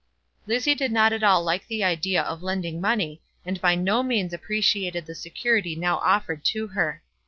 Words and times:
Lizzie 0.47 0.73
did 0.73 0.91
not 0.91 1.13
at 1.13 1.21
all 1.21 1.43
like 1.43 1.67
the 1.67 1.83
idea 1.83 2.23
of 2.23 2.41
lending 2.41 2.81
money, 2.81 3.21
and 3.45 3.61
by 3.61 3.75
no 3.75 4.01
means 4.01 4.33
appreciated 4.33 5.05
the 5.05 5.13
security 5.13 5.75
now 5.75 5.99
offered 5.99 6.43
to 6.45 6.69
her. 6.69 7.03